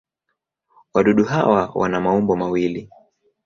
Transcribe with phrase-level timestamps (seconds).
[0.93, 2.89] Wadudu hawa wana maumbo mawili.